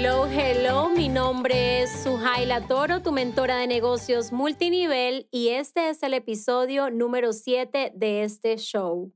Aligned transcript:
Hello, 0.00 0.26
hello, 0.26 0.88
mi 0.90 1.08
nombre 1.08 1.82
es 1.82 2.04
Suhaila 2.04 2.68
Toro, 2.68 3.02
tu 3.02 3.10
mentora 3.10 3.56
de 3.56 3.66
negocios 3.66 4.30
multinivel 4.30 5.26
y 5.32 5.48
este 5.48 5.88
es 5.88 6.04
el 6.04 6.14
episodio 6.14 6.88
número 6.88 7.32
7 7.32 7.90
de 7.96 8.22
este 8.22 8.56
show. 8.58 9.12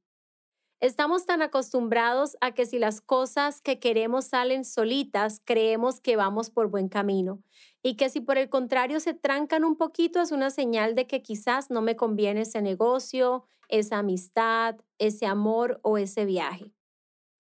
Estamos 0.81 1.25
tan 1.25 1.41
acostumbrados 1.41 2.37
a 2.41 2.51
que 2.51 2.67
si 2.67 2.81
las 2.81 3.01
cosas 3.01 3.61
que 3.61 3.79
queremos 3.79 4.25
salen 4.25 4.65
solitas, 4.65 5.41
creemos 5.45 6.01
que 6.01 6.17
vamos 6.17 6.51
por 6.51 6.69
buen 6.69 6.89
camino 6.89 7.45
y 7.81 7.95
que 7.95 8.11
si 8.11 8.21
por 8.21 8.37
el 8.37 8.49
contrario 8.49 8.99
se 8.99 9.15
trancan 9.15 9.63
un 9.63 9.77
poquito 9.77 10.21
es 10.21 10.33
una 10.33 10.51
señal 10.51 10.97
de 10.97 11.07
que 11.07 11.23
quizás 11.23 11.71
no 11.71 11.81
me 11.81 11.95
conviene 11.95 12.41
ese 12.41 12.61
negocio, 12.61 13.45
esa 13.69 13.99
amistad, 13.99 14.75
ese 14.99 15.27
amor 15.27 15.79
o 15.85 15.97
ese 15.97 16.25
viaje. 16.25 16.73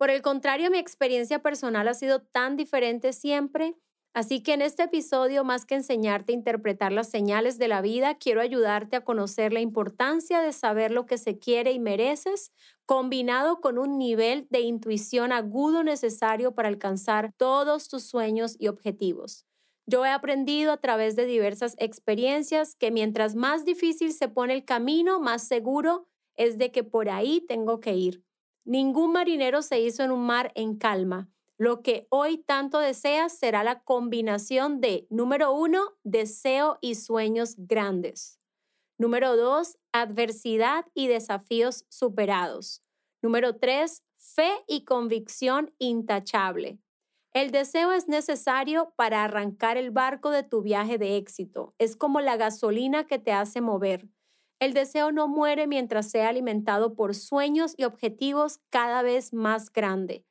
Por 0.02 0.10
el 0.10 0.20
contrario, 0.20 0.68
mi 0.68 0.78
experiencia 0.78 1.42
personal 1.42 1.86
ha 1.86 1.94
sido 1.94 2.22
tan 2.22 2.56
diferente 2.56 3.12
siempre, 3.12 3.76
así 4.14 4.42
que 4.42 4.52
en 4.52 4.60
este 4.60 4.82
episodio, 4.82 5.44
más 5.44 5.64
que 5.64 5.76
enseñarte 5.76 6.32
a 6.32 6.34
interpretar 6.34 6.90
las 6.90 7.08
señales 7.08 7.56
de 7.56 7.68
la 7.68 7.82
vida, 7.82 8.16
quiero 8.16 8.40
ayudarte 8.40 8.96
a 8.96 9.04
conocer 9.04 9.52
la 9.52 9.60
importancia 9.60 10.40
de 10.40 10.52
saber 10.52 10.90
lo 10.90 11.06
que 11.06 11.18
se 11.18 11.38
quiere 11.38 11.70
y 11.70 11.78
mereces, 11.78 12.50
combinado 12.84 13.60
con 13.60 13.78
un 13.78 13.96
nivel 13.96 14.48
de 14.50 14.62
intuición 14.62 15.30
agudo 15.30 15.84
necesario 15.84 16.52
para 16.52 16.66
alcanzar 16.66 17.30
todos 17.36 17.86
tus 17.86 18.02
sueños 18.02 18.56
y 18.58 18.66
objetivos. 18.66 19.46
Yo 19.86 20.04
he 20.04 20.10
aprendido 20.10 20.72
a 20.72 20.78
través 20.78 21.14
de 21.14 21.26
diversas 21.26 21.76
experiencias 21.78 22.74
que 22.74 22.90
mientras 22.90 23.36
más 23.36 23.64
difícil 23.64 24.12
se 24.12 24.26
pone 24.26 24.52
el 24.52 24.64
camino, 24.64 25.20
más 25.20 25.46
seguro 25.46 26.08
es 26.34 26.58
de 26.58 26.72
que 26.72 26.82
por 26.82 27.08
ahí 27.08 27.40
tengo 27.46 27.78
que 27.78 27.94
ir. 27.94 28.24
Ningún 28.64 29.12
marinero 29.12 29.62
se 29.62 29.80
hizo 29.80 30.02
en 30.02 30.12
un 30.12 30.24
mar 30.24 30.52
en 30.54 30.76
calma. 30.76 31.28
Lo 31.58 31.82
que 31.82 32.06
hoy 32.10 32.38
tanto 32.38 32.78
deseas 32.78 33.36
será 33.36 33.64
la 33.64 33.82
combinación 33.84 34.80
de, 34.80 35.06
número 35.10 35.52
uno, 35.52 35.80
deseo 36.02 36.78
y 36.80 36.94
sueños 36.94 37.54
grandes. 37.56 38.40
Número 38.98 39.36
dos, 39.36 39.76
adversidad 39.92 40.86
y 40.94 41.08
desafíos 41.08 41.84
superados. 41.88 42.82
Número 43.20 43.56
tres, 43.56 44.02
fe 44.16 44.50
y 44.66 44.84
convicción 44.84 45.74
intachable. 45.78 46.78
El 47.32 47.50
deseo 47.50 47.92
es 47.92 48.08
necesario 48.08 48.92
para 48.96 49.24
arrancar 49.24 49.76
el 49.76 49.90
barco 49.90 50.30
de 50.30 50.42
tu 50.42 50.62
viaje 50.62 50.98
de 50.98 51.16
éxito. 51.16 51.74
Es 51.78 51.96
como 51.96 52.20
la 52.20 52.36
gasolina 52.36 53.06
que 53.06 53.18
te 53.18 53.32
hace 53.32 53.60
mover. 53.60 54.08
El 54.62 54.74
deseo 54.74 55.10
no 55.10 55.26
muere 55.26 55.66
mientras 55.66 56.08
sea 56.08 56.28
alimentado 56.28 56.94
por 56.94 57.16
sueños 57.16 57.74
y 57.76 57.82
objetivos 57.82 58.60
cada 58.70 59.02
vez 59.02 59.32
más 59.32 59.72
grandes. 59.72 60.22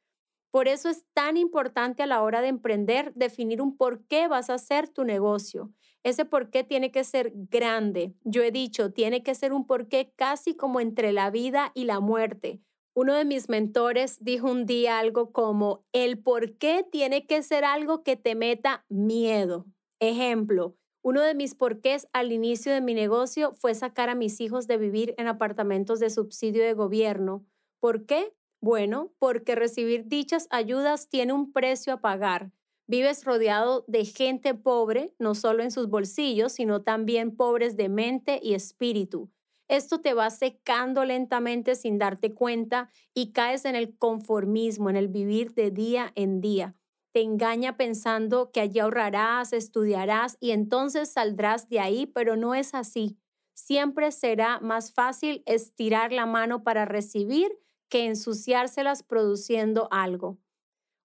Por 0.52 0.70
eso 0.70 0.88
es 0.88 1.04
tan 1.14 1.36
importante 1.36 2.02
a 2.02 2.06
la 2.06 2.22
hora 2.22 2.40
de 2.40 2.48
emprender 2.48 3.14
definir 3.14 3.62
un 3.62 3.76
por 3.76 4.06
qué 4.08 4.30
vas 4.30 4.50
a 4.50 4.54
hacer 4.54 4.88
tu 4.88 5.04
negocio. 5.04 5.74
Ese 6.04 6.24
por 6.24 6.50
qué 6.50 6.64
tiene 6.64 6.94
que 6.94 7.04
ser 7.04 7.34
grande. 7.36 8.14
Yo 8.24 8.42
he 8.42 8.52
dicho, 8.52 8.94
tiene 8.94 9.22
que 9.22 9.36
ser 9.36 9.52
un 9.52 9.68
por 9.68 9.90
qué 9.90 10.14
casi 10.16 10.56
como 10.56 10.80
entre 10.80 11.12
la 11.12 11.30
vida 11.30 11.74
y 11.76 11.84
la 11.84 12.00
muerte. 12.00 12.62
Uno 12.94 13.16
de 13.16 13.26
mis 13.26 13.50
mentores 13.50 14.24
dijo 14.24 14.50
un 14.50 14.66
día 14.66 15.00
algo 15.00 15.34
como, 15.34 15.84
el 15.92 16.18
por 16.20 16.58
qué 16.58 16.86
tiene 16.90 17.28
que 17.28 17.44
ser 17.44 17.66
algo 17.66 18.02
que 18.02 18.16
te 18.16 18.36
meta 18.36 18.86
miedo. 18.88 19.66
Ejemplo, 20.00 20.78
uno 21.04 21.22
de 21.22 21.34
mis 21.34 21.56
porqués 21.56 22.08
al 22.14 22.32
inicio 22.32 22.72
de 22.72 22.82
mi 22.82 22.94
negocio 22.94 23.54
fue 23.54 23.74
sacar 23.74 24.10
a 24.10 24.16
mis 24.16 24.40
hijos 24.40 24.68
de 24.68 24.78
vivir 24.78 25.16
en 25.18 25.28
apartamentos 25.28 26.00
de 26.00 26.12
subsidio 26.12 26.64
de 26.64 26.74
gobierno. 26.74 27.44
¿Por 27.80 28.06
qué? 28.06 28.34
Bueno, 28.62 29.12
porque 29.18 29.56
recibir 29.56 30.08
dichas 30.08 30.48
ayudas 30.52 31.10
tiene 31.10 31.34
un 31.34 31.52
precio 31.52 31.94
a 31.94 32.02
pagar. 32.02 32.52
Vives 32.86 33.24
rodeado 33.26 33.84
de 33.88 34.06
gente 34.06 34.54
pobre, 34.54 35.16
no 35.18 35.34
solo 35.34 35.64
en 35.64 35.72
sus 35.72 35.88
bolsillos, 35.90 36.52
sino 36.52 36.84
también 36.84 37.36
pobres 37.36 37.76
de 37.78 37.90
mente 37.90 38.40
y 38.44 38.54
espíritu. 38.54 39.32
Esto 39.68 40.02
te 40.02 40.14
va 40.14 40.30
secando 40.30 41.06
lentamente 41.06 41.76
sin 41.76 41.98
darte 41.98 42.34
cuenta 42.34 42.92
y 43.16 43.32
caes 43.32 43.66
en 43.66 43.76
el 43.76 43.98
conformismo, 43.98 44.90
en 44.90 44.98
el 44.98 45.08
vivir 45.08 45.54
de 45.54 45.72
día 45.72 46.12
en 46.16 46.42
día 46.42 46.76
te 47.14 47.22
engaña 47.22 47.78
pensando 47.78 48.52
que 48.52 48.62
allí 48.62 48.80
ahorrarás, 48.80 49.54
estudiarás 49.54 50.38
y 50.40 50.52
entonces 50.52 51.12
saldrás 51.12 51.70
de 51.70 51.80
ahí, 51.80 52.06
pero 52.08 52.36
no 52.38 52.56
es 52.56 52.74
así. 52.74 53.18
Siempre 53.54 54.12
será 54.12 54.60
más 54.60 54.94
fácil 54.94 55.44
estirar 55.46 56.12
la 56.12 56.26
mano 56.26 56.64
para 56.64 56.86
recibir 56.86 57.52
que 57.90 58.06
ensuciárselas 58.06 59.04
produciendo 59.04 59.88
algo. 59.92 60.40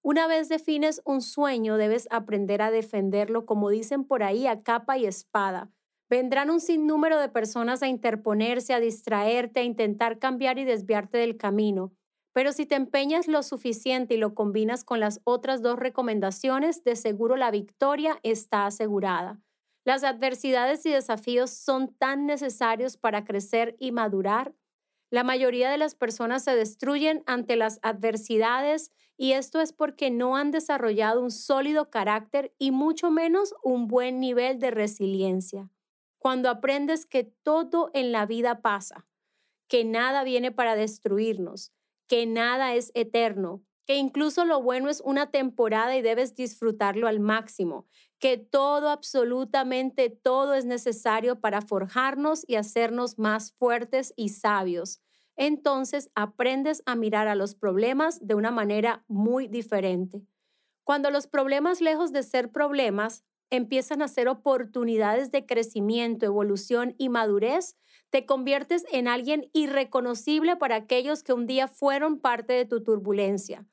Una 0.03 0.29
vez 0.29 0.49
defines 0.49 1.03
un 1.05 1.21
sueño, 1.21 1.77
debes 1.77 2.07
aprender 2.13 2.63
a 2.63 2.71
defenderlo, 2.71 3.45
como 3.45 3.71
dicen 3.71 4.05
por 4.05 4.23
ahí, 4.23 4.47
a 4.47 4.63
capa 4.63 4.97
y 4.97 5.05
espada. 5.05 5.73
Vendrán 6.09 6.51
un 6.51 6.61
sinnúmero 6.61 7.19
de 7.19 7.29
personas 7.29 7.83
a 7.83 7.89
interponerse, 7.89 8.73
a 8.73 8.79
distraerte, 8.79 9.61
a 9.61 9.65
intentar 9.65 10.21
cambiar 10.21 10.59
y 10.59 10.65
desviarte 10.65 11.19
del 11.19 11.37
camino. 11.37 11.93
Pero 12.37 12.53
si 12.53 12.67
te 12.67 12.75
empeñas 12.75 13.29
lo 13.29 13.43
suficiente 13.43 14.13
y 14.13 14.19
lo 14.19 14.35
combinas 14.35 14.85
con 14.85 15.01
las 15.01 15.23
otras 15.25 15.63
dos 15.63 15.79
recomendaciones, 15.79 16.85
de 16.85 16.95
seguro 16.95 17.35
la 17.35 17.51
victoria 17.51 18.21
está 18.23 18.67
asegurada. 18.67 19.41
Las 19.87 20.05
adversidades 20.05 20.85
y 20.85 20.91
desafíos 20.91 21.51
son 21.51 21.95
tan 21.95 22.27
necesarios 22.27 22.99
para 22.99 23.25
crecer 23.25 23.75
y 23.79 23.91
madurar. 23.91 24.55
La 25.11 25.25
mayoría 25.25 25.71
de 25.71 25.79
las 25.79 25.95
personas 25.95 26.45
se 26.45 26.55
destruyen 26.55 27.23
ante 27.25 27.57
las 27.57 27.79
adversidades 27.81 28.93
y 29.17 29.33
esto 29.33 29.63
es 29.63 29.73
porque 29.73 30.11
no 30.11 30.37
han 30.37 30.51
desarrollado 30.51 31.23
un 31.23 31.31
sólido 31.31 31.89
carácter 31.89 32.55
y 32.59 32.71
mucho 32.71 33.11
menos 33.11 33.55
un 33.63 33.89
buen 33.89 34.21
nivel 34.21 34.59
de 34.59 34.73
resiliencia. 34.73 35.71
Cuando 36.19 36.51
aprendes 36.51 37.07
que 37.07 37.25
todo 37.25 37.91
en 37.95 38.13
la 38.13 38.27
vida 38.27 38.61
pasa, 38.61 39.07
que 39.69 39.87
nada 39.87 40.23
viene 40.23 40.53
para 40.53 40.77
destruirnos, 40.77 41.73
que 42.09 42.27
nada 42.27 42.75
es 42.75 42.91
eterno, 42.95 43.63
que 43.87 43.97
incluso 43.97 44.45
lo 44.45 44.61
bueno 44.61 44.91
es 44.91 45.01
una 45.05 45.31
temporada 45.31 45.97
y 45.97 46.03
debes 46.03 46.35
disfrutarlo 46.35 47.07
al 47.07 47.21
máximo, 47.21 47.87
que 48.19 48.37
todo, 48.37 48.89
absolutamente 48.89 50.11
todo 50.11 50.55
es 50.55 50.65
necesario 50.65 51.41
para 51.41 51.63
forjarnos 51.63 52.45
y 52.49 52.57
hacernos 52.57 53.19
más 53.19 53.53
fuertes 53.53 54.13
y 54.17 54.31
sabios. 54.31 55.01
Entonces 55.37 56.11
aprendes 56.15 56.83
a 56.87 56.97
mirar 56.97 57.29
a 57.29 57.35
los 57.35 57.55
problemas 57.55 58.27
de 58.27 58.35
una 58.35 58.51
manera 58.51 59.05
muy 59.07 59.49
diferente. 59.49 60.23
Cuando 60.83 61.11
los 61.11 61.27
problemas, 61.27 61.81
lejos 61.81 62.13
de 62.13 62.23
ser 62.23 62.51
problemas, 62.51 63.25
empiezan 63.51 64.03
a 64.03 64.09
ser 64.09 64.29
oportunidades 64.29 65.31
de 65.31 65.47
crecimiento, 65.47 66.27
evolución 66.27 66.95
y 66.99 67.09
madurez, 67.09 67.77
te 68.11 68.27
conviertes 68.27 68.85
en 68.91 69.09
alguien 69.09 69.51
irreconocible 69.53 70.57
para 70.57 70.77
aquellos 70.77 71.23
que 71.23 71.33
un 71.33 71.47
día 71.47 71.69
fueron 71.69 72.21
parte 72.21 72.53
de 72.53 72.65
tu 72.65 72.83
turbulencia. 72.83 73.67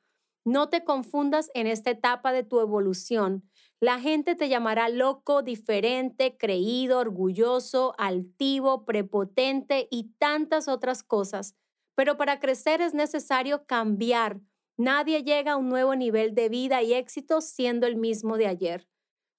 No 0.44 0.68
te 0.68 0.84
confundas 0.84 1.50
en 1.54 1.66
esta 1.66 1.90
etapa 1.90 2.32
de 2.32 2.42
tu 2.42 2.60
evolución. 2.60 3.48
La 3.80 3.98
gente 3.98 4.34
te 4.34 4.48
llamará 4.48 4.88
loco, 4.88 5.42
diferente, 5.42 6.36
creído, 6.36 6.98
orgulloso, 6.98 7.94
altivo, 7.96 8.84
prepotente 8.84 9.88
y 9.90 10.12
tantas 10.18 10.68
otras 10.68 11.02
cosas. 11.02 11.54
Pero 11.94 12.16
para 12.16 12.40
crecer 12.40 12.80
es 12.80 12.92
necesario 12.92 13.64
cambiar. 13.66 14.40
Nadie 14.76 15.22
llega 15.22 15.52
a 15.52 15.56
un 15.56 15.68
nuevo 15.68 15.94
nivel 15.94 16.34
de 16.34 16.48
vida 16.48 16.82
y 16.82 16.92
éxito 16.92 17.40
siendo 17.40 17.86
el 17.86 17.96
mismo 17.96 18.36
de 18.36 18.46
ayer. 18.48 18.88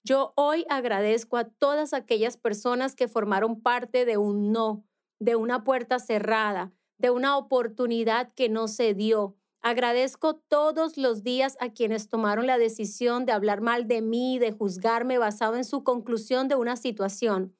Yo 0.08 0.34
hoy 0.36 0.64
agradezco 0.68 1.36
a 1.36 1.48
todas 1.48 1.92
aquellas 1.92 2.36
personas 2.36 2.94
que 2.94 3.08
formaron 3.08 3.60
parte 3.60 4.04
de 4.04 4.18
un 4.18 4.52
no, 4.52 4.84
de 5.18 5.34
una 5.34 5.64
puerta 5.64 5.98
cerrada, 5.98 6.72
de 6.96 7.10
una 7.10 7.36
oportunidad 7.36 8.32
que 8.34 8.48
no 8.48 8.68
se 8.68 8.94
dio. 8.94 9.34
Agradezco 9.62 10.36
todos 10.36 10.96
los 10.96 11.24
días 11.24 11.56
a 11.58 11.70
quienes 11.70 12.08
tomaron 12.08 12.46
la 12.46 12.56
decisión 12.56 13.26
de 13.26 13.32
hablar 13.32 13.62
mal 13.62 13.88
de 13.88 14.00
mí, 14.00 14.38
de 14.38 14.52
juzgarme 14.52 15.18
basado 15.18 15.56
en 15.56 15.64
su 15.64 15.82
conclusión 15.82 16.46
de 16.46 16.54
una 16.54 16.76
situación. 16.76 17.56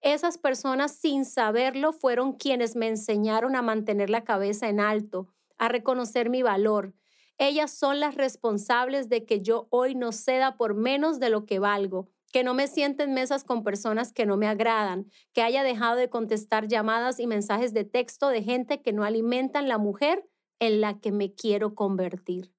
Esas 0.00 0.38
personas 0.38 0.92
sin 0.92 1.24
saberlo 1.24 1.92
fueron 1.92 2.34
quienes 2.34 2.76
me 2.76 2.86
enseñaron 2.86 3.56
a 3.56 3.62
mantener 3.62 4.08
la 4.08 4.22
cabeza 4.22 4.68
en 4.68 4.78
alto, 4.78 5.34
a 5.58 5.66
reconocer 5.66 6.30
mi 6.30 6.44
valor, 6.44 6.94
ellas 7.38 7.70
son 7.70 8.00
las 8.00 8.16
responsables 8.16 9.08
de 9.08 9.24
que 9.24 9.40
yo 9.40 9.68
hoy 9.70 9.94
no 9.94 10.12
ceda 10.12 10.56
por 10.56 10.74
menos 10.74 11.20
de 11.20 11.30
lo 11.30 11.46
que 11.46 11.58
valgo, 11.58 12.08
que 12.32 12.44
no 12.44 12.52
me 12.52 12.66
siente 12.66 13.04
en 13.04 13.14
mesas 13.14 13.44
con 13.44 13.64
personas 13.64 14.12
que 14.12 14.26
no 14.26 14.36
me 14.36 14.48
agradan, 14.48 15.10
que 15.32 15.42
haya 15.42 15.62
dejado 15.62 15.96
de 15.96 16.10
contestar 16.10 16.68
llamadas 16.68 17.20
y 17.20 17.26
mensajes 17.26 17.72
de 17.72 17.84
texto 17.84 18.28
de 18.28 18.42
gente 18.42 18.82
que 18.82 18.92
no 18.92 19.04
alimentan 19.04 19.68
la 19.68 19.78
mujer 19.78 20.28
en 20.58 20.80
la 20.80 21.00
que 21.00 21.12
me 21.12 21.34
quiero 21.34 21.74
convertir. 21.74 22.52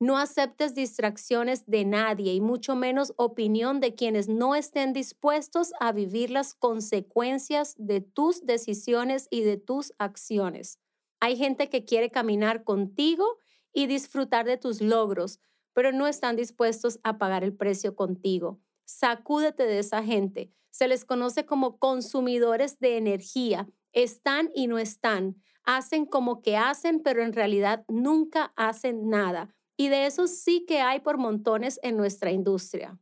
No 0.00 0.18
aceptes 0.18 0.74
distracciones 0.74 1.66
de 1.66 1.84
nadie 1.84 2.34
y 2.34 2.40
mucho 2.40 2.74
menos 2.74 3.12
opinión 3.16 3.78
de 3.78 3.94
quienes 3.94 4.28
no 4.28 4.56
estén 4.56 4.92
dispuestos 4.92 5.72
a 5.78 5.92
vivir 5.92 6.30
las 6.30 6.54
consecuencias 6.54 7.76
de 7.78 8.00
tus 8.00 8.44
decisiones 8.44 9.28
y 9.30 9.42
de 9.42 9.58
tus 9.58 9.92
acciones. 9.98 10.80
Hay 11.20 11.36
gente 11.36 11.68
que 11.68 11.84
quiere 11.84 12.10
caminar 12.10 12.64
contigo 12.64 13.24
y 13.72 13.86
disfrutar 13.86 14.46
de 14.46 14.56
tus 14.56 14.80
logros, 14.80 15.40
pero 15.72 15.92
no 15.92 16.06
están 16.06 16.36
dispuestos 16.36 16.98
a 17.02 17.18
pagar 17.18 17.44
el 17.44 17.54
precio 17.54 17.96
contigo. 17.96 18.60
Sacúdete 18.84 19.64
de 19.64 19.78
esa 19.78 20.02
gente. 20.02 20.52
Se 20.70 20.88
les 20.88 21.04
conoce 21.04 21.46
como 21.46 21.78
consumidores 21.78 22.78
de 22.78 22.96
energía. 22.96 23.68
Están 23.92 24.50
y 24.54 24.66
no 24.66 24.78
están. 24.78 25.42
Hacen 25.64 26.06
como 26.06 26.42
que 26.42 26.56
hacen, 26.56 27.00
pero 27.00 27.22
en 27.22 27.32
realidad 27.32 27.84
nunca 27.88 28.52
hacen 28.56 29.08
nada. 29.08 29.54
Y 29.76 29.88
de 29.88 30.06
eso 30.06 30.26
sí 30.26 30.64
que 30.66 30.80
hay 30.80 31.00
por 31.00 31.18
montones 31.18 31.78
en 31.82 31.96
nuestra 31.96 32.30
industria. 32.30 32.98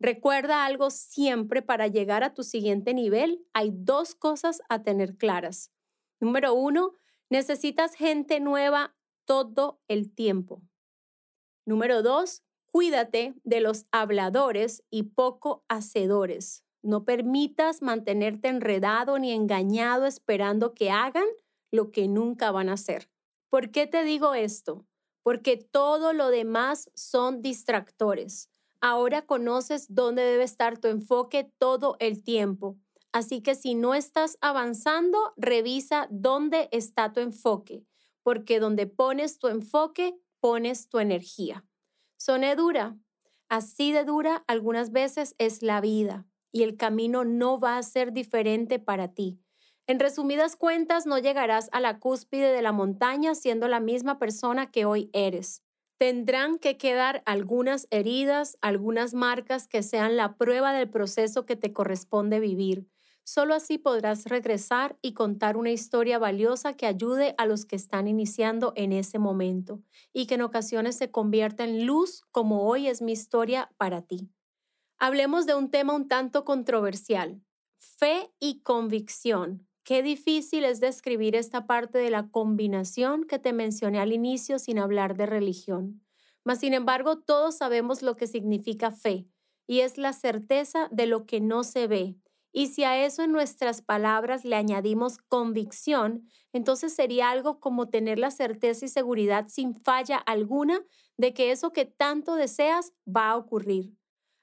Recuerda 0.00 0.64
algo 0.64 0.90
siempre 0.90 1.60
para 1.60 1.86
llegar 1.86 2.24
a 2.24 2.32
tu 2.32 2.42
siguiente 2.42 2.94
nivel. 2.94 3.44
Hay 3.52 3.70
dos 3.72 4.14
cosas 4.14 4.62
a 4.68 4.82
tener 4.82 5.16
claras. 5.18 5.70
Número 6.20 6.54
uno, 6.54 6.94
necesitas 7.28 7.94
gente 7.94 8.40
nueva 8.40 8.96
todo 9.30 9.78
el 9.86 10.12
tiempo. 10.12 10.60
Número 11.64 12.02
dos, 12.02 12.42
cuídate 12.66 13.34
de 13.44 13.60
los 13.60 13.86
habladores 13.92 14.82
y 14.90 15.04
poco 15.04 15.64
hacedores. 15.68 16.64
No 16.82 17.04
permitas 17.04 17.80
mantenerte 17.80 18.48
enredado 18.48 19.20
ni 19.20 19.30
engañado 19.30 20.06
esperando 20.06 20.74
que 20.74 20.90
hagan 20.90 21.28
lo 21.70 21.92
que 21.92 22.08
nunca 22.08 22.50
van 22.50 22.70
a 22.70 22.72
hacer. 22.72 23.08
¿Por 23.50 23.70
qué 23.70 23.86
te 23.86 24.02
digo 24.02 24.34
esto? 24.34 24.84
Porque 25.22 25.56
todo 25.56 26.12
lo 26.12 26.30
demás 26.30 26.90
son 26.96 27.40
distractores. 27.40 28.50
Ahora 28.80 29.22
conoces 29.22 29.94
dónde 29.94 30.22
debe 30.22 30.42
estar 30.42 30.76
tu 30.78 30.88
enfoque 30.88 31.52
todo 31.56 31.94
el 32.00 32.24
tiempo. 32.24 32.80
Así 33.12 33.42
que 33.42 33.54
si 33.54 33.76
no 33.76 33.94
estás 33.94 34.38
avanzando, 34.40 35.34
revisa 35.36 36.08
dónde 36.10 36.68
está 36.72 37.12
tu 37.12 37.20
enfoque, 37.20 37.86
porque 38.30 38.60
donde 38.60 38.86
pones 38.86 39.40
tu 39.40 39.48
enfoque, 39.48 40.14
pones 40.38 40.88
tu 40.88 41.00
energía. 41.00 41.64
Soné 42.16 42.54
dura. 42.54 42.96
Así 43.48 43.90
de 43.90 44.04
dura 44.04 44.44
algunas 44.46 44.92
veces 44.92 45.34
es 45.38 45.64
la 45.64 45.80
vida 45.80 46.28
y 46.52 46.62
el 46.62 46.76
camino 46.76 47.24
no 47.24 47.58
va 47.58 47.76
a 47.76 47.82
ser 47.82 48.12
diferente 48.12 48.78
para 48.78 49.14
ti. 49.14 49.40
En 49.88 49.98
resumidas 49.98 50.54
cuentas, 50.54 51.06
no 51.06 51.18
llegarás 51.18 51.70
a 51.72 51.80
la 51.80 51.98
cúspide 51.98 52.52
de 52.52 52.62
la 52.62 52.70
montaña 52.70 53.34
siendo 53.34 53.66
la 53.66 53.80
misma 53.80 54.20
persona 54.20 54.70
que 54.70 54.84
hoy 54.84 55.10
eres. 55.12 55.64
Tendrán 55.98 56.60
que 56.60 56.78
quedar 56.78 57.24
algunas 57.26 57.88
heridas, 57.90 58.56
algunas 58.62 59.12
marcas 59.12 59.66
que 59.66 59.82
sean 59.82 60.16
la 60.16 60.36
prueba 60.36 60.72
del 60.72 60.88
proceso 60.88 61.46
que 61.46 61.56
te 61.56 61.72
corresponde 61.72 62.38
vivir. 62.38 62.86
Solo 63.24 63.54
así 63.54 63.78
podrás 63.78 64.24
regresar 64.24 64.98
y 65.02 65.12
contar 65.14 65.56
una 65.56 65.70
historia 65.70 66.18
valiosa 66.18 66.74
que 66.74 66.86
ayude 66.86 67.34
a 67.38 67.46
los 67.46 67.64
que 67.64 67.76
están 67.76 68.08
iniciando 68.08 68.72
en 68.76 68.92
ese 68.92 69.18
momento 69.18 69.82
y 70.12 70.26
que 70.26 70.34
en 70.34 70.42
ocasiones 70.42 70.96
se 70.96 71.10
convierta 71.10 71.64
en 71.64 71.86
luz 71.86 72.22
como 72.32 72.66
hoy 72.66 72.88
es 72.88 73.02
mi 73.02 73.12
historia 73.12 73.70
para 73.76 74.02
ti. 74.02 74.30
Hablemos 74.98 75.46
de 75.46 75.54
un 75.54 75.70
tema 75.70 75.94
un 75.94 76.08
tanto 76.08 76.44
controversial, 76.44 77.42
fe 77.78 78.32
y 78.40 78.62
convicción. 78.62 79.66
Qué 79.84 80.02
difícil 80.02 80.64
es 80.64 80.80
describir 80.80 81.36
esta 81.36 81.66
parte 81.66 81.98
de 81.98 82.10
la 82.10 82.28
combinación 82.30 83.24
que 83.24 83.38
te 83.38 83.52
mencioné 83.52 84.00
al 84.00 84.12
inicio 84.12 84.58
sin 84.58 84.78
hablar 84.78 85.16
de 85.16 85.26
religión. 85.26 86.02
Mas, 86.44 86.60
sin 86.60 86.74
embargo, 86.74 87.18
todos 87.18 87.56
sabemos 87.56 88.02
lo 88.02 88.16
que 88.16 88.26
significa 88.26 88.90
fe, 88.92 89.28
y 89.66 89.80
es 89.80 89.98
la 89.98 90.12
certeza 90.12 90.88
de 90.92 91.06
lo 91.06 91.26
que 91.26 91.40
no 91.40 91.64
se 91.64 91.86
ve. 91.86 92.16
Y 92.52 92.68
si 92.68 92.84
a 92.84 93.04
eso 93.04 93.22
en 93.22 93.32
nuestras 93.32 93.82
palabras 93.82 94.44
le 94.44 94.56
añadimos 94.56 95.18
convicción, 95.18 96.28
entonces 96.52 96.94
sería 96.94 97.30
algo 97.30 97.60
como 97.60 97.88
tener 97.88 98.18
la 98.18 98.30
certeza 98.30 98.84
y 98.84 98.88
seguridad 98.88 99.46
sin 99.48 99.74
falla 99.74 100.18
alguna 100.18 100.80
de 101.16 101.32
que 101.32 101.52
eso 101.52 101.72
que 101.72 101.84
tanto 101.84 102.34
deseas 102.34 102.92
va 103.06 103.30
a 103.30 103.36
ocurrir. 103.36 103.94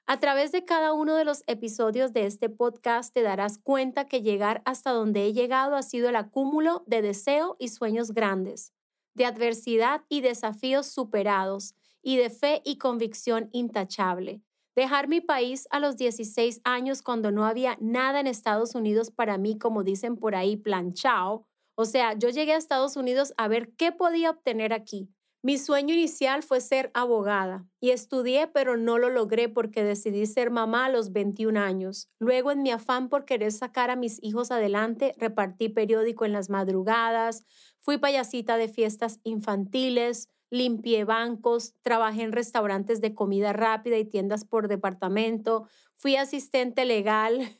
A 0.06 0.18
través 0.18 0.52
de 0.52 0.64
cada 0.64 0.94
uno 0.94 1.16
de 1.16 1.26
los 1.26 1.42
episodios 1.46 2.14
de 2.14 2.24
este 2.24 2.48
podcast 2.48 3.12
te 3.12 3.20
darás 3.20 3.58
cuenta 3.58 4.06
que 4.06 4.22
llegar 4.22 4.62
hasta 4.64 4.90
donde 4.90 5.26
he 5.26 5.34
llegado 5.34 5.76
ha 5.76 5.82
sido 5.82 6.08
el 6.08 6.16
acúmulo 6.16 6.82
de 6.86 7.02
deseo 7.02 7.56
y 7.58 7.68
sueños 7.68 8.12
grandes, 8.12 8.72
de 9.12 9.26
adversidad 9.26 10.04
y 10.08 10.22
desafíos 10.22 10.86
superados, 10.86 11.74
y 12.00 12.16
de 12.16 12.30
fe 12.30 12.62
y 12.64 12.78
convicción 12.78 13.50
intachable. 13.52 14.40
Dejar 14.78 15.08
mi 15.08 15.20
país 15.20 15.66
a 15.72 15.80
los 15.80 15.96
16 15.96 16.60
años 16.62 17.02
cuando 17.02 17.32
no 17.32 17.44
había 17.44 17.76
nada 17.80 18.20
en 18.20 18.28
Estados 18.28 18.76
Unidos 18.76 19.10
para 19.10 19.36
mí, 19.36 19.58
como 19.58 19.82
dicen 19.82 20.16
por 20.16 20.36
ahí, 20.36 20.56
planchao. 20.56 21.48
O 21.74 21.84
sea, 21.84 22.12
yo 22.16 22.28
llegué 22.28 22.52
a 22.52 22.58
Estados 22.58 22.94
Unidos 22.94 23.34
a 23.36 23.48
ver 23.48 23.72
qué 23.74 23.90
podía 23.90 24.30
obtener 24.30 24.72
aquí 24.72 25.10
mi 25.40 25.56
sueño 25.56 25.94
inicial 25.94 26.42
fue 26.42 26.60
ser 26.60 26.90
abogada 26.94 27.64
y 27.80 27.90
estudié, 27.90 28.48
pero 28.48 28.76
no 28.76 28.98
lo 28.98 29.08
logré 29.08 29.48
porque 29.48 29.84
decidí 29.84 30.26
ser 30.26 30.50
mamá 30.50 30.86
a 30.86 30.88
los 30.88 31.12
21 31.12 31.60
años. 31.60 32.08
Luego, 32.18 32.50
en 32.50 32.62
mi 32.62 32.72
afán 32.72 33.08
por 33.08 33.24
querer 33.24 33.52
sacar 33.52 33.90
a 33.90 33.96
mis 33.96 34.20
hijos 34.20 34.50
adelante, 34.50 35.14
repartí 35.16 35.68
periódico 35.68 36.24
en 36.24 36.32
las 36.32 36.50
madrugadas, 36.50 37.44
fui 37.78 37.98
payasita 37.98 38.56
de 38.56 38.66
fiestas 38.66 39.20
infantiles, 39.22 40.28
limpié 40.50 41.04
bancos, 41.04 41.74
trabajé 41.82 42.22
en 42.22 42.32
restaurantes 42.32 43.00
de 43.00 43.14
comida 43.14 43.52
rápida 43.52 43.98
y 43.98 44.04
tiendas 44.04 44.44
por 44.44 44.68
departamento, 44.68 45.68
fui 45.94 46.16
asistente 46.16 46.84
legal. 46.84 47.40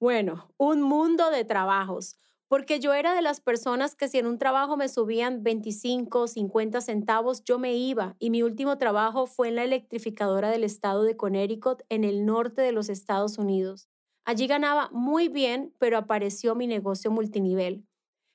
Bueno, 0.00 0.52
un 0.58 0.82
mundo 0.82 1.30
de 1.30 1.44
trabajos 1.44 2.16
porque 2.54 2.78
yo 2.78 2.94
era 2.94 3.14
de 3.14 3.22
las 3.22 3.40
personas 3.40 3.94
que 3.94 4.06
si 4.06 4.18
en 4.18 4.26
un 4.26 4.38
trabajo 4.38 4.76
me 4.76 4.88
subían 4.88 5.42
25, 5.42 6.28
50 6.28 6.80
centavos, 6.80 7.42
yo 7.42 7.58
me 7.58 7.74
iba 7.74 8.14
y 8.18 8.30
mi 8.30 8.42
último 8.42 8.78
trabajo 8.78 9.26
fue 9.26 9.48
en 9.48 9.56
la 9.56 9.64
electrificadora 9.64 10.50
del 10.50 10.62
estado 10.62 11.02
de 11.02 11.16
Connecticut 11.16 11.82
en 11.88 12.04
el 12.04 12.26
norte 12.26 12.62
de 12.62 12.72
los 12.72 12.88
Estados 12.88 13.38
Unidos. 13.38 13.88
Allí 14.24 14.46
ganaba 14.46 14.88
muy 14.92 15.28
bien, 15.28 15.74
pero 15.78 15.98
apareció 15.98 16.54
mi 16.54 16.66
negocio 16.66 17.10
multinivel. 17.10 17.84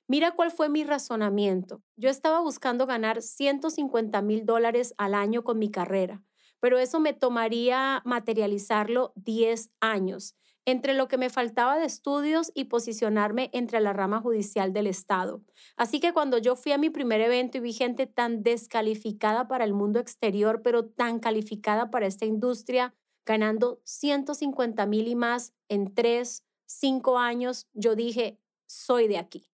Mira 0.10 0.32
cuál 0.32 0.50
fue 0.50 0.70
mi 0.70 0.84
razonamiento. 0.84 1.84
Yo 1.96 2.10
estaba 2.10 2.40
buscando 2.40 2.88
ganar 2.88 3.22
150 3.22 4.24
mil 4.24 4.44
dólares 4.44 4.96
al 4.98 5.14
año 5.14 5.44
con 5.44 5.60
mi 5.60 5.70
carrera, 5.70 6.24
pero 6.60 6.80
eso 6.80 7.00
me 7.00 7.14
tomaría 7.14 8.02
materializarlo 8.06 9.14
10 9.16 9.70
años 9.80 10.36
entre 10.66 10.96
lo 10.96 11.08
que 11.08 11.20
me 11.20 11.30
faltaba 11.30 11.78
de 11.78 11.86
estudios 11.86 12.52
y 12.56 12.66
posicionarme 12.66 13.52
entre 13.54 13.82
la 13.82 13.94
rama 13.94 14.20
judicial 14.20 14.74
del 14.74 14.88
Estado. 14.88 15.44
Así 15.78 16.00
que 16.00 16.12
cuando 16.12 16.40
yo 16.40 16.56
fui 16.56 16.72
a 16.72 16.80
mi 16.80 16.90
primer 16.90 17.22
evento 17.22 17.60
y 17.60 17.62
vi 17.62 17.74
gente 17.74 18.08
tan 18.08 18.42
descalificada 18.42 19.48
para 19.48 19.64
el 19.64 19.74
mundo 19.74 20.00
exterior, 20.00 20.64
pero 20.64 20.86
tan 20.88 21.20
calificada 21.20 21.92
para 21.92 22.08
esta 22.08 22.26
industria, 22.26 22.96
ganando 23.28 23.80
150 23.84 24.88
mil 24.88 25.08
y 25.08 25.16
más 25.16 25.54
en 25.68 25.94
tres, 25.94 26.44
cinco 26.66 27.20
años, 27.20 27.68
yo 27.74 27.96
dije, 27.96 28.40
soy 28.66 29.08
de 29.08 29.20
aquí. 29.20 29.49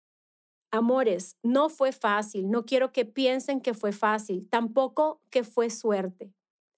Amores, 0.74 1.36
no 1.42 1.68
fue 1.68 1.92
fácil, 1.92 2.50
no 2.50 2.64
quiero 2.64 2.92
que 2.92 3.04
piensen 3.04 3.60
que 3.60 3.74
fue 3.74 3.92
fácil, 3.92 4.48
tampoco 4.48 5.20
que 5.30 5.44
fue 5.44 5.68
suerte. 5.68 6.32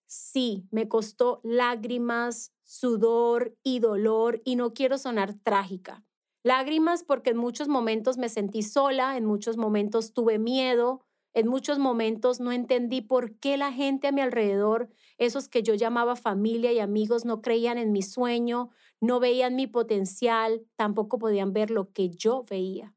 Sí, 0.06 0.66
me 0.72 0.88
costó 0.88 1.40
lágrimas, 1.44 2.52
sudor 2.64 3.56
y 3.62 3.78
dolor 3.78 4.42
y 4.44 4.56
no 4.56 4.74
quiero 4.74 4.98
sonar 4.98 5.34
trágica. 5.34 6.04
Lágrimas 6.42 7.04
porque 7.04 7.30
en 7.30 7.36
muchos 7.36 7.68
momentos 7.68 8.18
me 8.18 8.28
sentí 8.28 8.62
sola, 8.62 9.16
en 9.16 9.26
muchos 9.26 9.56
momentos 9.56 10.12
tuve 10.12 10.38
miedo, 10.40 11.02
en 11.32 11.46
muchos 11.48 11.78
momentos 11.78 12.40
no 12.40 12.50
entendí 12.52 13.00
por 13.00 13.38
qué 13.38 13.56
la 13.56 13.72
gente 13.72 14.08
a 14.08 14.12
mi 14.12 14.20
alrededor, 14.22 14.88
esos 15.18 15.48
que 15.48 15.62
yo 15.62 15.74
llamaba 15.74 16.16
familia 16.16 16.72
y 16.72 16.80
amigos, 16.80 17.24
no 17.24 17.42
creían 17.42 17.78
en 17.78 17.92
mi 17.92 18.02
sueño, 18.02 18.70
no 19.00 19.20
veían 19.20 19.54
mi 19.56 19.66
potencial, 19.68 20.66
tampoco 20.76 21.18
podían 21.18 21.52
ver 21.52 21.70
lo 21.70 21.92
que 21.92 22.10
yo 22.10 22.44
veía. 22.50 22.94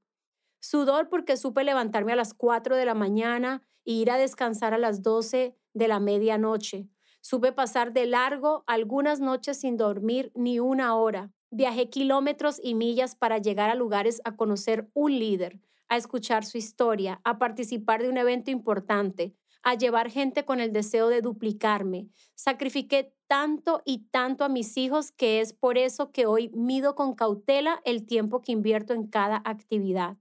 Sudor 0.59 1.09
porque 1.09 1.37
supe 1.37 1.63
levantarme 1.63 2.13
a 2.13 2.15
las 2.15 2.33
4 2.33 2.75
de 2.75 2.85
la 2.85 2.93
mañana 2.93 3.63
e 3.85 3.93
ir 3.93 4.11
a 4.11 4.17
descansar 4.17 4.73
a 4.73 4.77
las 4.77 5.01
12 5.01 5.55
de 5.73 5.87
la 5.87 5.99
medianoche. 5.99 6.87
Supe 7.21 7.51
pasar 7.51 7.93
de 7.93 8.05
largo 8.05 8.63
algunas 8.67 9.19
noches 9.19 9.59
sin 9.59 9.77
dormir 9.77 10.31
ni 10.35 10.59
una 10.59 10.95
hora. 10.95 11.31
Viajé 11.51 11.89
kilómetros 11.89 12.59
y 12.61 12.73
millas 12.73 13.15
para 13.15 13.37
llegar 13.37 13.69
a 13.69 13.75
lugares 13.75 14.21
a 14.25 14.35
conocer 14.35 14.89
un 14.93 15.17
líder, 15.17 15.59
a 15.87 15.97
escuchar 15.97 16.45
su 16.45 16.57
historia, 16.57 17.19
a 17.23 17.37
participar 17.37 18.01
de 18.01 18.09
un 18.09 18.17
evento 18.17 18.51
importante, 18.51 19.35
a 19.63 19.75
llevar 19.75 20.09
gente 20.09 20.45
con 20.45 20.59
el 20.59 20.71
deseo 20.71 21.09
de 21.09 21.21
duplicarme. 21.21 22.07
Sacrifiqué 22.35 23.13
tanto 23.27 23.81
y 23.85 24.07
tanto 24.09 24.45
a 24.45 24.49
mis 24.49 24.77
hijos 24.77 25.11
que 25.11 25.41
es 25.41 25.53
por 25.53 25.77
eso 25.77 26.11
que 26.11 26.25
hoy 26.25 26.49
mido 26.53 26.95
con 26.95 27.13
cautela 27.13 27.81
el 27.83 28.05
tiempo 28.05 28.41
que 28.41 28.53
invierto 28.53 28.93
en 28.93 29.07
cada 29.07 29.41
actividad. 29.43 30.17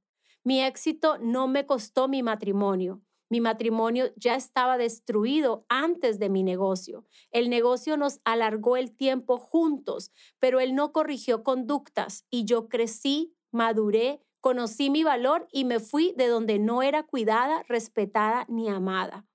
Mi 0.47 0.62
éxito 0.62 1.19
no 1.19 1.49
me 1.49 1.67
costó 1.67 2.07
mi 2.07 2.23
matrimonio. 2.23 3.03
Mi 3.29 3.41
matrimonio 3.41 4.12
ya 4.15 4.37
estaba 4.37 4.79
destruido 4.79 5.67
antes 5.69 6.21
de 6.21 6.29
mi 6.29 6.45
negocio. 6.45 7.05
El 7.33 7.50
negocio 7.50 7.97
nos 7.97 8.21
alargó 8.25 8.76
el 8.76 8.97
tiempo 8.97 9.38
juntos, 9.38 10.12
pero 10.38 10.61
él 10.61 10.76
no 10.76 10.93
corrigió 10.93 11.43
conductas 11.43 12.26
y 12.31 12.45
yo 12.45 12.69
crecí, 12.69 13.35
maduré, 13.50 14.21
conocí 14.41 14.88
mi 14.88 15.03
valor 15.03 15.49
y 15.50 15.65
me 15.65 15.81
fui 15.81 16.15
de 16.17 16.29
donde 16.29 16.61
no 16.61 16.85
era 16.85 17.03
cuidada, 17.03 17.65
respetada 17.69 18.47
ni 18.49 18.69
amada. 18.69 19.26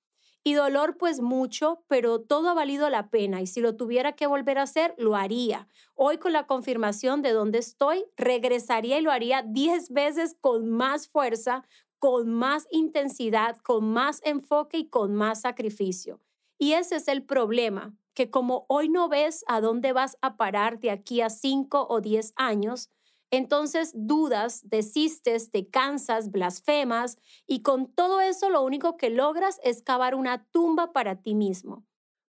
Y 0.43 0.53
dolor 0.55 0.98
pues 0.98 1.21
mucho, 1.21 1.83
pero 1.88 2.19
todo 2.19 2.50
ha 2.50 2.53
valido 2.55 2.89
la 2.89 3.10
pena 3.12 3.41
y 3.41 3.48
si 3.48 3.62
lo 3.62 3.75
tuviera 3.75 4.13
que 4.13 4.25
volver 4.25 4.57
a 4.57 4.63
hacer, 4.63 4.95
lo 4.98 5.15
haría. 5.15 5.67
Hoy 5.93 6.17
con 6.17 6.33
la 6.33 6.48
confirmación 6.48 7.21
de 7.21 7.31
dónde 7.31 7.60
estoy, 7.60 8.05
regresaría 8.17 8.98
y 8.98 9.01
lo 9.01 9.12
haría 9.12 9.43
10 9.43 9.91
veces 9.91 10.36
con 10.41 10.67
más 10.67 11.07
fuerza, 11.07 11.63
con 12.00 12.33
más 12.33 12.67
intensidad, 12.71 13.57
con 13.57 13.86
más 13.93 14.19
enfoque 14.24 14.79
y 14.79 14.89
con 14.89 15.13
más 15.13 15.41
sacrificio. 15.41 16.19
Y 16.57 16.74
ese 16.74 16.95
es 16.95 17.07
el 17.07 17.24
problema, 17.24 17.93
que 18.15 18.31
como 18.31 18.65
hoy 18.67 18.89
no 18.89 19.10
ves 19.10 19.43
a 19.48 19.62
dónde 19.62 19.93
vas 19.93 20.17
a 20.21 20.38
parar 20.38 20.79
de 20.79 20.89
aquí 20.89 21.21
a 21.21 21.29
5 21.29 21.86
o 21.88 22.01
10 22.01 22.33
años, 22.36 22.89
entonces 23.32 23.92
dudas, 23.96 24.62
desistes, 24.70 25.50
te 25.50 25.70
cansas, 25.70 26.32
blasfemas 26.32 27.18
y 27.48 27.62
con 27.62 27.92
todo 27.92 28.22
eso 28.22 28.50
lo 28.50 28.62
único 28.62 28.98
que 28.98 29.10
logras 29.10 29.60
es 29.64 29.82
cavar 29.82 30.16
una 30.16 30.46
tumba 30.52 30.92
para 30.92 31.22
ti 31.22 31.34
mismo. 31.34 31.86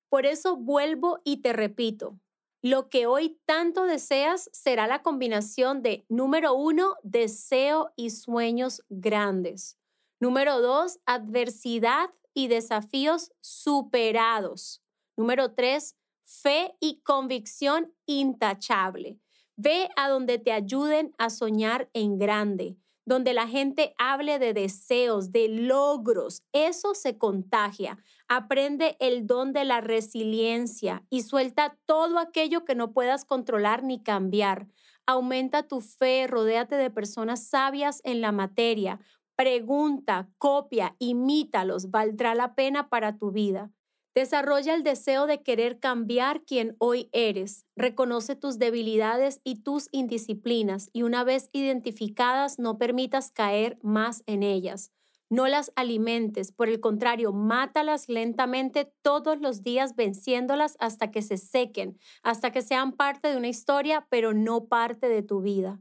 Por 0.09 0.27
eso 0.27 0.57
vuelvo 0.57 1.21
y 1.25 1.39
te 1.39 1.53
repito, 1.53 2.19
lo 2.63 2.89
que 2.89 3.07
hoy 3.07 3.41
tanto 3.45 3.85
deseas 3.87 4.49
será 4.53 4.87
la 4.87 5.03
combinación 5.03 5.83
de, 5.83 6.07
número 6.09 6.55
uno, 6.55 6.95
deseo 7.03 7.93
y 7.97 8.11
sueños 8.11 8.83
grandes. 8.89 9.79
Número 10.21 10.61
dos, 10.61 11.01
adversidad 11.05 12.11
y 12.33 12.47
desafíos 12.47 13.33
superados. 13.41 14.81
Número 15.17 15.55
tres, 15.55 15.97
fe 16.23 16.77
y 16.79 17.01
convicción 17.03 17.93
intachable. 18.07 19.19
Ve 19.57 19.89
a 19.97 20.09
donde 20.09 20.39
te 20.39 20.53
ayuden 20.53 21.15
a 21.19 21.31
soñar 21.31 21.89
en 21.93 22.19
grande, 22.19 22.77
donde 23.05 23.35
la 23.35 23.47
gente 23.47 23.95
hable 23.99 24.39
de 24.39 24.55
deseos, 24.55 25.33
de 25.33 25.49
logros. 25.49 26.43
Eso 26.53 26.95
se 26.95 27.19
contagia. 27.19 27.99
Aprende 28.29 28.97
el 29.01 29.27
don 29.27 29.53
de 29.53 29.65
la 29.65 29.81
resiliencia 29.81 31.05
y 31.11 31.23
suelta 31.23 31.77
todo 31.87 32.19
aquello 32.19 32.65
que 32.65 32.75
no 32.75 32.93
puedas 32.93 33.25
controlar 33.25 33.83
ni 33.83 34.03
cambiar. 34.03 34.69
Aumenta 35.07 35.65
tu 35.65 35.81
fe, 35.81 36.27
rodéate 36.29 36.77
de 36.77 36.91
personas 36.91 37.47
sabias 37.47 38.01
en 38.05 38.21
la 38.21 38.33
materia. 38.33 39.01
Pregunta, 39.35 40.29
copia, 40.39 40.95
imítalos, 40.99 41.91
valdrá 41.91 42.35
la 42.35 42.55
pena 42.55 42.89
para 42.89 43.19
tu 43.19 43.33
vida. 43.33 43.71
Desarrolla 44.15 44.75
el 44.75 44.83
deseo 44.83 45.27
de 45.27 45.43
querer 45.43 45.79
cambiar 45.79 46.43
quien 46.43 46.77
hoy 46.79 47.09
eres. 47.13 47.65
Reconoce 47.77 48.37
tus 48.37 48.59
debilidades 48.59 49.41
y 49.43 49.63
tus 49.63 49.89
indisciplinas 49.91 50.91
y 50.93 51.03
una 51.03 51.25
vez 51.25 51.49
identificadas 51.53 52.59
no 52.59 52.77
permitas 52.77 53.31
caer 53.31 53.79
más 53.83 54.23
en 54.27 54.43
ellas. 54.43 54.93
No 55.31 55.49
las 55.49 55.73
alimentes, 55.77 56.53
por 56.53 56.69
el 56.69 56.79
contrario, 56.79 57.33
mátalas 57.33 58.11
lentamente 58.11 58.93
todos 59.01 59.41
los 59.41 59.63
días 59.63 59.97
venciéndolas 59.97 60.77
hasta 60.79 61.11
que 61.11 61.23
se 61.23 61.39
sequen, 61.39 61.99
hasta 62.23 62.53
que 62.53 62.61
sean 62.61 62.93
parte 62.93 63.29
de 63.29 63.39
una 63.39 63.49
historia, 63.49 64.07
pero 64.11 64.35
no 64.35 64.67
parte 64.67 65.09
de 65.09 65.23
tu 65.23 65.41
vida. 65.41 65.81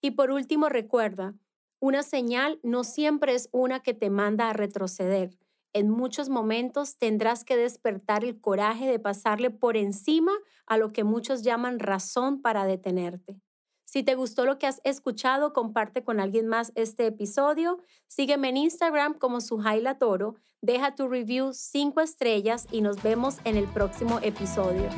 Y 0.00 0.12
por 0.12 0.30
último, 0.30 0.68
recuerda, 0.68 1.34
una 1.80 2.04
señal 2.04 2.60
no 2.62 2.84
siempre 2.84 3.34
es 3.34 3.48
una 3.50 3.80
que 3.80 3.94
te 3.94 4.10
manda 4.10 4.48
a 4.48 4.52
retroceder 4.52 5.36
en 5.74 5.90
muchos 5.90 6.30
momentos 6.30 6.96
tendrás 6.96 7.44
que 7.44 7.56
despertar 7.56 8.24
el 8.24 8.40
coraje 8.40 8.86
de 8.86 8.98
pasarle 8.98 9.50
por 9.50 9.76
encima 9.76 10.32
a 10.66 10.78
lo 10.78 10.92
que 10.92 11.04
muchos 11.04 11.42
llaman 11.42 11.78
razón 11.78 12.40
para 12.40 12.64
detenerte. 12.64 13.38
Si 13.84 14.02
te 14.02 14.14
gustó 14.14 14.46
lo 14.46 14.58
que 14.58 14.66
has 14.66 14.80
escuchado, 14.82 15.52
comparte 15.52 16.02
con 16.02 16.18
alguien 16.18 16.48
más 16.48 16.72
este 16.74 17.06
episodio. 17.06 17.78
Sígueme 18.06 18.48
en 18.48 18.56
Instagram 18.56 19.18
como 19.18 19.40
Sujaila 19.40 19.98
Toro. 19.98 20.36
Deja 20.62 20.94
tu 20.94 21.06
review 21.06 21.52
5 21.52 22.00
estrellas 22.00 22.66
y 22.72 22.80
nos 22.80 23.02
vemos 23.02 23.36
en 23.44 23.56
el 23.56 23.66
próximo 23.66 24.18
episodio. 24.22 24.88